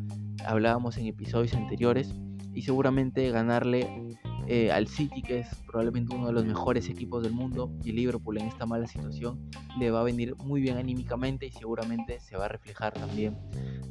hablábamos 0.46 0.98
en 0.98 1.08
episodios 1.08 1.54
anteriores. 1.54 2.16
Y 2.54 2.62
seguramente 2.62 3.30
ganarle 3.30 4.18
eh, 4.54 4.70
al 4.70 4.90
City, 4.90 5.22
que 5.22 5.40
es 5.40 5.48
probablemente 5.66 6.14
uno 6.14 6.28
de 6.28 6.34
los 6.34 6.44
mejores 6.44 6.90
equipos 6.90 7.24
del 7.24 7.32
mundo, 7.32 7.72
y 7.86 7.94
Liverpool 7.94 8.38
en 8.38 8.48
esta 8.48 8.66
mala 8.66 8.86
situación, 8.86 9.50
le 9.80 9.92
va 9.92 10.02
a 10.02 10.04
venir 10.04 10.36
muy 10.44 10.60
bien 10.60 10.76
anímicamente 10.76 11.46
y 11.46 11.52
seguramente 11.52 12.20
se 12.20 12.36
va 12.36 12.48
a 12.48 12.48
reflejar 12.50 12.92
también 12.92 13.38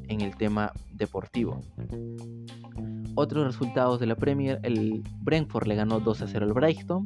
en 0.08 0.20
el 0.20 0.36
tema 0.36 0.74
deportivo. 0.92 1.62
Otros 3.14 3.46
resultados 3.46 4.00
de 4.00 4.06
la 4.06 4.16
Premier, 4.16 4.60
el 4.62 5.02
Brentford 5.22 5.66
le 5.66 5.76
ganó 5.76 5.98
2 5.98 6.20
a 6.20 6.26
0 6.26 6.44
al 6.44 6.52
Brighton, 6.52 7.04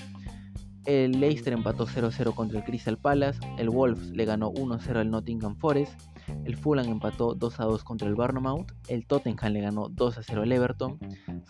el 0.85 1.21
Leicester 1.21 1.53
empató 1.53 1.87
0-0 1.87 2.35
contra 2.35 2.59
el 2.59 2.65
Crystal 2.65 2.99
Palace, 2.99 3.39
el 3.57 3.71
Wolves 3.71 4.11
le 4.11 4.25
ganó 4.25 4.53
1-0 4.53 4.97
al 4.97 5.11
Nottingham 5.13 5.55
Forest, 5.59 5.93
el 6.45 6.57
Fulham 6.57 6.87
empató 6.87 7.37
2-2 7.37 7.83
contra 7.83 8.09
el 8.09 8.15
Bournemouth, 8.15 8.73
el 8.89 9.07
Tottenham 9.07 9.53
le 9.53 9.61
ganó 9.61 9.89
2-0 9.91 10.43
al 10.43 10.53
Everton, 10.53 10.99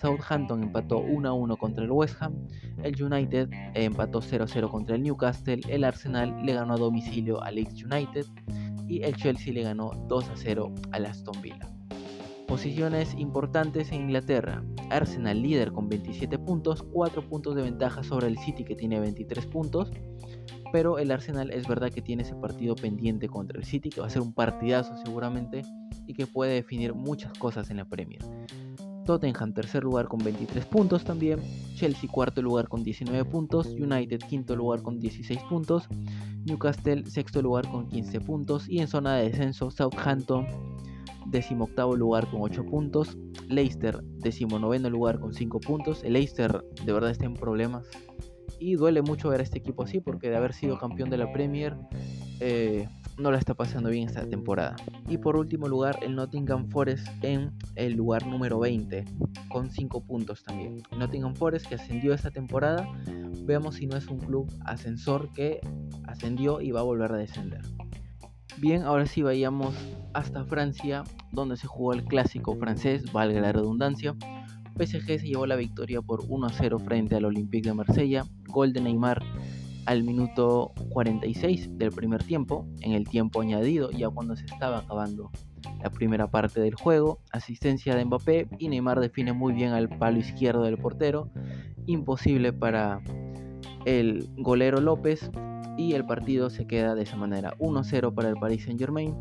Southampton 0.00 0.62
empató 0.62 1.02
1-1 1.02 1.56
contra 1.58 1.84
el 1.84 1.90
West 1.90 2.16
Ham, 2.20 2.34
el 2.82 3.02
United 3.02 3.48
empató 3.74 4.20
0-0 4.20 4.70
contra 4.70 4.96
el 4.96 5.02
Newcastle, 5.02 5.60
el 5.68 5.84
Arsenal 5.84 6.44
le 6.44 6.54
ganó 6.54 6.74
a 6.74 6.78
domicilio 6.78 7.42
al 7.42 7.56
Leeds 7.56 7.84
United 7.84 8.26
y 8.88 9.02
el 9.02 9.16
Chelsea 9.16 9.52
le 9.52 9.62
ganó 9.62 9.92
2-0 10.08 10.88
al 10.92 11.06
Aston 11.06 11.40
Villa. 11.40 11.74
Posiciones 12.46 13.14
importantes 13.14 13.90
en 13.90 14.02
Inglaterra. 14.02 14.62
Arsenal 14.90 15.40
líder 15.42 15.72
con 15.72 15.88
27 15.88 16.38
puntos, 16.38 16.82
4 16.82 17.26
puntos 17.28 17.54
de 17.54 17.62
ventaja 17.62 18.02
sobre 18.02 18.26
el 18.26 18.38
City 18.38 18.64
que 18.64 18.76
tiene 18.76 19.00
23 19.00 19.46
puntos. 19.46 19.90
Pero 20.74 20.98
el 20.98 21.12
Arsenal 21.12 21.52
es 21.52 21.68
verdad 21.68 21.92
que 21.92 22.02
tiene 22.02 22.24
ese 22.24 22.34
partido 22.34 22.74
pendiente 22.74 23.28
contra 23.28 23.56
el 23.56 23.64
City, 23.64 23.90
que 23.90 24.00
va 24.00 24.08
a 24.08 24.10
ser 24.10 24.22
un 24.22 24.32
partidazo 24.32 24.96
seguramente 25.04 25.62
y 26.08 26.14
que 26.14 26.26
puede 26.26 26.54
definir 26.54 26.94
muchas 26.94 27.32
cosas 27.38 27.70
en 27.70 27.76
la 27.76 27.84
Premier. 27.84 28.20
Tottenham 29.04 29.54
tercer 29.54 29.84
lugar 29.84 30.08
con 30.08 30.18
23 30.24 30.66
puntos 30.66 31.04
también, 31.04 31.38
Chelsea 31.76 32.10
cuarto 32.10 32.42
lugar 32.42 32.66
con 32.66 32.82
19 32.82 33.24
puntos, 33.24 33.68
United 33.68 34.18
quinto 34.28 34.56
lugar 34.56 34.82
con 34.82 34.98
16 34.98 35.38
puntos, 35.48 35.86
Newcastle 36.44 37.06
sexto 37.06 37.40
lugar 37.40 37.70
con 37.70 37.86
15 37.86 38.20
puntos 38.22 38.68
y 38.68 38.80
en 38.80 38.88
zona 38.88 39.14
de 39.14 39.30
descenso 39.30 39.70
Southampton 39.70 40.44
octavo 41.60 41.96
lugar 41.96 42.28
con 42.30 42.42
8 42.42 42.64
puntos. 42.66 43.16
Leicester, 43.48 44.02
noveno 44.60 44.90
lugar 44.90 45.18
con 45.20 45.34
5 45.34 45.60
puntos. 45.60 46.02
El 46.04 46.14
Leicester 46.14 46.64
de 46.84 46.92
verdad 46.92 47.10
está 47.10 47.26
en 47.26 47.34
problemas. 47.34 47.86
Y 48.58 48.74
duele 48.74 49.02
mucho 49.02 49.28
ver 49.28 49.40
a 49.40 49.42
este 49.42 49.58
equipo 49.58 49.82
así 49.82 50.00
porque 50.00 50.30
de 50.30 50.36
haber 50.36 50.52
sido 50.52 50.78
campeón 50.78 51.10
de 51.10 51.18
la 51.18 51.32
Premier 51.32 51.76
eh, 52.40 52.88
no 53.18 53.30
la 53.30 53.38
está 53.38 53.54
pasando 53.54 53.90
bien 53.90 54.08
esta 54.08 54.26
temporada. 54.26 54.76
Y 55.08 55.18
por 55.18 55.36
último 55.36 55.68
lugar 55.68 55.98
el 56.02 56.14
Nottingham 56.14 56.68
Forest 56.70 57.06
en 57.22 57.52
el 57.76 57.94
lugar 57.94 58.26
número 58.26 58.58
20 58.58 59.04
con 59.48 59.70
5 59.70 60.04
puntos 60.04 60.42
también. 60.42 60.82
Nottingham 60.96 61.34
Forest 61.34 61.66
que 61.66 61.76
ascendió 61.76 62.14
esta 62.14 62.30
temporada. 62.30 62.88
Veamos 63.44 63.76
si 63.76 63.86
no 63.86 63.96
es 63.96 64.06
un 64.08 64.18
club 64.18 64.50
ascensor 64.64 65.32
que 65.32 65.60
ascendió 66.04 66.60
y 66.60 66.70
va 66.70 66.80
a 66.80 66.84
volver 66.84 67.12
a 67.12 67.16
descender. 67.16 67.60
Bien, 68.58 68.82
ahora 68.82 69.06
sí 69.06 69.22
vayamos 69.22 69.74
hasta 70.12 70.44
Francia, 70.44 71.02
donde 71.32 71.56
se 71.56 71.66
jugó 71.66 71.92
el 71.92 72.04
clásico 72.04 72.54
francés, 72.54 73.12
valga 73.12 73.40
la 73.40 73.52
redundancia. 73.52 74.14
PSG 74.76 75.20
se 75.20 75.26
llevó 75.26 75.46
la 75.46 75.56
victoria 75.56 76.02
por 76.02 76.24
1 76.28 76.46
a 76.46 76.52
0 76.52 76.78
frente 76.80 77.16
al 77.16 77.24
Olympique 77.24 77.68
de 77.68 77.74
Marsella. 77.74 78.24
Gol 78.48 78.72
de 78.72 78.80
Neymar 78.80 79.22
al 79.86 80.02
minuto 80.02 80.72
46 80.90 81.78
del 81.78 81.90
primer 81.90 82.24
tiempo, 82.24 82.66
en 82.80 82.92
el 82.92 83.06
tiempo 83.06 83.40
añadido, 83.40 83.90
ya 83.90 84.08
cuando 84.08 84.34
se 84.36 84.46
estaba 84.46 84.78
acabando 84.78 85.30
la 85.82 85.90
primera 85.90 86.30
parte 86.30 86.60
del 86.60 86.74
juego. 86.74 87.20
Asistencia 87.32 87.94
de 87.94 88.04
Mbappé 88.04 88.48
y 88.58 88.68
Neymar 88.68 89.00
define 89.00 89.32
muy 89.32 89.52
bien 89.52 89.72
al 89.72 89.88
palo 89.88 90.18
izquierdo 90.18 90.62
del 90.62 90.78
portero. 90.78 91.30
Imposible 91.86 92.52
para 92.52 93.02
el 93.84 94.28
golero 94.38 94.80
López 94.80 95.30
y 95.76 95.92
el 95.92 96.06
partido 96.06 96.50
se 96.50 96.66
queda 96.66 96.94
de 96.94 97.02
esa 97.02 97.16
manera 97.16 97.54
1-0 97.58 98.14
para 98.14 98.28
el 98.28 98.36
Paris 98.36 98.64
Saint 98.64 98.80
Germain. 98.80 99.14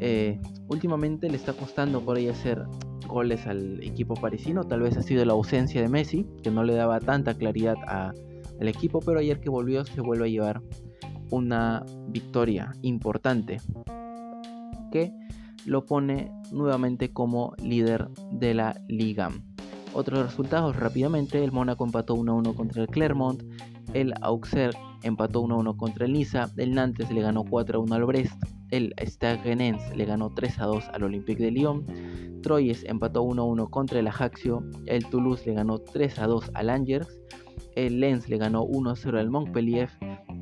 Eh, 0.00 0.40
últimamente 0.68 1.28
le 1.28 1.36
está 1.36 1.52
costando 1.52 2.00
por 2.00 2.16
ahí 2.16 2.28
hacer 2.28 2.64
goles 3.08 3.46
al 3.46 3.82
equipo 3.82 4.14
parisino, 4.14 4.62
tal 4.64 4.80
vez 4.80 4.96
ha 4.96 5.02
sido 5.02 5.24
la 5.24 5.32
ausencia 5.32 5.82
de 5.82 5.88
Messi, 5.88 6.26
que 6.42 6.50
no 6.50 6.62
le 6.62 6.74
daba 6.74 7.00
tanta 7.00 7.34
claridad 7.34 7.76
al 7.86 8.68
equipo, 8.68 9.00
pero 9.00 9.18
ayer 9.18 9.40
que 9.40 9.50
volvió 9.50 9.84
se 9.84 10.00
vuelve 10.00 10.26
a 10.26 10.28
llevar 10.28 10.62
una 11.30 11.84
victoria 12.08 12.72
importante 12.82 13.60
que 14.92 15.12
lo 15.66 15.84
pone 15.84 16.30
nuevamente 16.52 17.12
como 17.12 17.54
líder 17.62 18.08
de 18.32 18.54
la 18.54 18.80
liga. 18.88 19.30
Otros 19.92 20.24
resultados 20.24 20.76
rápidamente, 20.76 21.42
el 21.42 21.52
Mónaco 21.52 21.84
empató 21.84 22.14
1-1 22.14 22.54
contra 22.54 22.82
el 22.82 22.88
Clermont, 22.88 23.42
el 23.94 24.14
Auxerre 24.20 24.78
empató 25.02 25.42
1-1 25.42 25.76
contra 25.76 26.06
el 26.06 26.12
Niza, 26.12 26.50
el 26.56 26.72
Nantes 26.72 27.10
le 27.10 27.22
ganó 27.22 27.44
4-1 27.44 27.92
al 27.92 28.04
Brest, 28.04 28.42
el 28.70 28.94
Stade 29.00 29.42
Rennais 29.42 29.82
le 29.96 30.04
ganó 30.04 30.30
3-2 30.30 30.90
al 30.92 31.02
Olympique 31.04 31.42
de 31.42 31.50
Lyon, 31.50 31.84
Troyes 32.42 32.84
empató 32.84 33.24
1-1 33.24 33.70
contra 33.70 33.98
el 33.98 34.06
Ajaccio, 34.06 34.62
el 34.86 35.04
Toulouse 35.06 35.46
le 35.46 35.54
ganó 35.54 35.78
3-2 35.78 36.50
al 36.54 36.70
Angers, 36.70 37.20
el 37.74 38.00
Lens 38.00 38.28
le 38.28 38.38
ganó 38.38 38.64
1-0 38.64 39.18
al 39.18 39.30
Montpellier, 39.30 39.88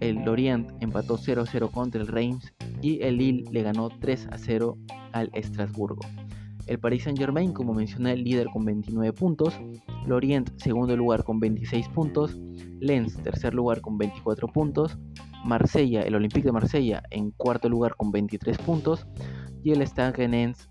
el 0.00 0.16
Lorient 0.24 0.70
empató 0.80 1.16
0-0 1.16 1.70
contra 1.70 2.00
el 2.00 2.06
Reims. 2.06 2.52
Y 2.82 3.02
el 3.02 3.16
Lille 3.16 3.44
le 3.50 3.62
ganó 3.62 3.88
3-0 3.88 4.76
al 5.12 5.30
Estrasburgo. 5.32 6.00
El 6.66 6.78
Paris 6.78 7.04
Saint 7.04 7.18
Germain, 7.18 7.52
como 7.52 7.72
mencioné, 7.72 8.16
líder 8.16 8.48
con 8.52 8.64
29 8.64 9.12
puntos, 9.12 9.58
Lorient 10.06 10.50
segundo 10.58 10.96
lugar 10.96 11.24
con 11.24 11.40
26 11.40 11.88
puntos, 11.88 12.38
Lens 12.80 13.16
tercer 13.22 13.54
lugar 13.54 13.80
con 13.80 13.98
24 13.98 14.48
puntos, 14.48 14.98
Marsella, 15.44 16.02
el 16.02 16.14
Olympique 16.14 16.46
de 16.46 16.52
Marsella 16.52 17.02
en 17.10 17.30
cuarto 17.30 17.68
lugar 17.68 17.96
con 17.96 18.10
23 18.10 18.58
puntos. 18.58 19.06
Y 19.62 19.72
el 19.72 19.82
Stade 19.82 20.12
Rennais 20.12 20.68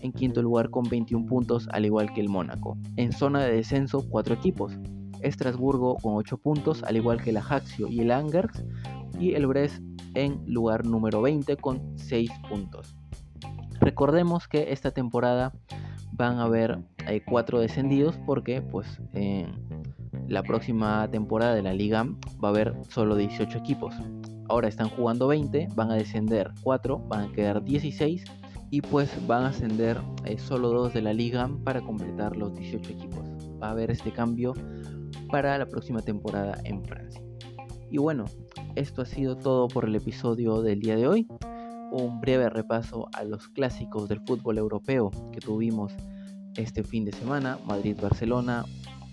en 0.00 0.12
quinto 0.12 0.42
lugar 0.42 0.70
con 0.70 0.84
21 0.88 1.26
puntos 1.26 1.68
al 1.72 1.84
igual 1.84 2.12
que 2.14 2.20
el 2.20 2.28
Mónaco. 2.28 2.78
En 2.96 3.12
zona 3.12 3.42
de 3.44 3.56
descenso 3.56 4.08
cuatro 4.08 4.34
equipos, 4.34 4.78
Estrasburgo 5.20 5.96
con 5.96 6.14
8 6.14 6.38
puntos 6.38 6.82
al 6.82 6.96
igual 6.96 7.20
que 7.22 7.30
el 7.30 7.36
Ajaccio 7.38 7.88
y 7.88 8.00
el 8.00 8.10
Angers. 8.10 8.64
Y 9.18 9.34
el 9.34 9.46
Brest 9.46 9.82
en 10.14 10.40
lugar 10.46 10.86
número 10.86 11.20
20 11.22 11.56
con 11.56 11.98
6 11.98 12.30
puntos. 12.48 12.96
Recordemos 13.80 14.48
que 14.48 14.72
esta 14.72 14.92
temporada 14.92 15.52
van 16.12 16.38
a 16.38 16.44
haber 16.44 16.78
eh, 17.08 17.22
cuatro 17.24 17.60
descendidos 17.60 18.18
porque 18.26 18.62
pues 18.62 19.00
en 19.12 19.52
la 20.28 20.42
próxima 20.42 21.08
temporada 21.10 21.54
de 21.54 21.62
la 21.62 21.72
liga 21.72 22.06
va 22.42 22.48
a 22.48 22.50
haber 22.50 22.74
solo 22.88 23.16
18 23.16 23.58
equipos. 23.58 23.94
Ahora 24.48 24.68
están 24.68 24.88
jugando 24.88 25.26
20, 25.28 25.68
van 25.74 25.90
a 25.90 25.94
descender 25.94 26.52
4, 26.62 26.98
van 27.08 27.30
a 27.30 27.32
quedar 27.32 27.62
16 27.64 28.24
y 28.70 28.80
pues 28.82 29.10
van 29.26 29.44
a 29.44 29.48
ascender 29.48 29.98
eh, 30.24 30.38
solo 30.38 30.70
2 30.70 30.94
de 30.94 31.02
la 31.02 31.12
liga 31.12 31.50
para 31.64 31.80
completar 31.80 32.36
los 32.36 32.54
18 32.54 32.92
equipos. 32.92 33.24
Va 33.62 33.68
a 33.68 33.70
haber 33.72 33.90
este 33.90 34.12
cambio 34.12 34.54
para 35.30 35.56
la 35.58 35.66
próxima 35.66 36.00
temporada 36.02 36.58
en 36.64 36.84
Francia. 36.84 37.22
Y 37.90 37.98
bueno, 37.98 38.26
esto 38.74 39.02
ha 39.02 39.06
sido 39.06 39.36
todo 39.36 39.68
por 39.68 39.86
el 39.86 39.94
episodio 39.96 40.60
del 40.62 40.80
día 40.80 40.96
de 40.96 41.08
hoy 41.08 41.26
un 41.90 42.20
breve 42.20 42.50
repaso 42.50 43.08
a 43.14 43.24
los 43.24 43.48
clásicos 43.48 44.08
del 44.08 44.20
fútbol 44.26 44.58
europeo 44.58 45.10
que 45.32 45.40
tuvimos 45.40 45.92
este 46.58 46.82
fin 46.82 47.04
de 47.04 47.12
semana, 47.12 47.58
Madrid-Barcelona, 47.66 48.64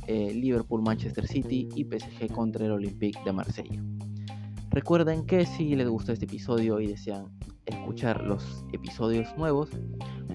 eh, 0.08 0.34
Liverpool-Manchester 0.34 1.28
City 1.28 1.70
y 1.76 1.86
PSG 1.86 2.32
contra 2.34 2.66
el 2.66 2.72
Olympique 2.72 3.20
de 3.24 3.32
Marsella. 3.32 3.84
Recuerden 4.72 5.26
que 5.26 5.46
si 5.46 5.76
les 5.76 5.88
gustó 5.88 6.12
este 6.12 6.26
episodio 6.26 6.80
y 6.82 6.88
desean 6.88 7.28
escuchar 7.66 8.24
los 8.24 8.66
episodios 8.74 9.28
nuevos, 9.38 9.70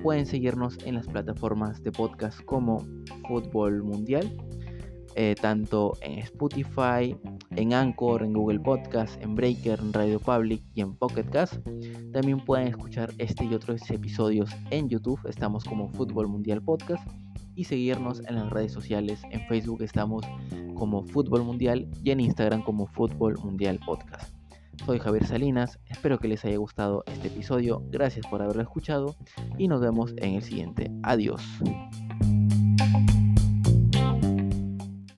pueden 0.03 0.25
seguirnos 0.25 0.79
en 0.85 0.95
las 0.95 1.07
plataformas 1.07 1.83
de 1.83 1.93
podcast 1.93 2.41
como 2.45 2.87
Fútbol 3.29 3.83
Mundial, 3.83 4.35
eh, 5.15 5.35
tanto 5.41 5.97
en 6.03 6.19
Spotify, 6.21 7.17
en 7.57 7.73
Anchor, 7.73 8.23
en 8.23 8.33
Google 8.33 8.61
Podcast, 8.61 9.21
en 9.23 9.35
Breaker, 9.35 9.79
en 9.81 9.93
Radio 9.93 10.19
Public 10.21 10.63
y 10.75 10.81
en 10.81 10.95
Pocket 10.95 11.25
Cast. 11.25 11.55
También 12.13 12.41
pueden 12.41 12.69
escuchar 12.69 13.13
este 13.19 13.45
y 13.45 13.55
otros 13.55 13.91
episodios 13.91 14.51
en 14.71 14.89
YouTube, 14.89 15.21
estamos 15.29 15.65
como 15.65 15.89
Fútbol 15.89 16.29
Mundial 16.29 16.63
Podcast 16.63 17.07
y 17.55 17.65
seguirnos 17.65 18.23
en 18.27 18.37
las 18.37 18.51
redes 18.51 18.73
sociales. 18.73 19.21
En 19.31 19.47
Facebook 19.49 19.83
estamos 19.83 20.25
como 20.75 21.03
Fútbol 21.05 21.45
Mundial 21.45 21.89
y 22.03 22.11
en 22.11 22.21
Instagram 22.21 22.63
como 22.63 22.87
Fútbol 22.87 23.39
Mundial 23.43 23.79
Podcast. 23.85 24.35
Soy 24.87 24.99
Javier 24.99 25.27
Salinas, 25.27 25.79
espero 25.87 26.19
que 26.19 26.29
les 26.29 26.45
haya 26.45 26.57
gustado 26.57 27.05
este 27.07 27.29
episodio, 27.29 27.83
gracias 27.91 28.27
por 28.27 28.41
haberlo 28.41 28.63
escuchado 28.63 29.15
y 29.59 29.69
nos 29.69 29.81
vemos 29.81 30.15
en 30.17 30.37
el 30.37 30.43
siguiente. 30.43 30.91
Adiós. 31.03 31.43